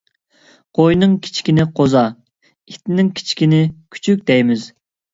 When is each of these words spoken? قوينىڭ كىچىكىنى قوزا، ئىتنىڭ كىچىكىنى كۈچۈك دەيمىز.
قوينىڭ 0.79 1.13
كىچىكىنى 1.27 1.67
قوزا، 1.81 2.03
ئىتنىڭ 2.51 3.15
كىچىكىنى 3.21 3.65
كۈچۈك 3.97 4.29
دەيمىز. 4.35 4.71